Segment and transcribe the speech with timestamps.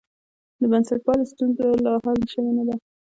[0.59, 2.75] د بنسټپالنې ستونزه لا حل شوې نه ده.